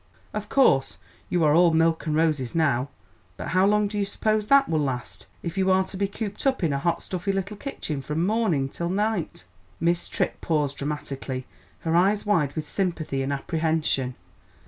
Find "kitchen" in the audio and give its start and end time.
7.55-8.01